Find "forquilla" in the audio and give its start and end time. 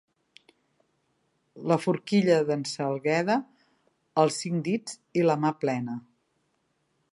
1.83-2.39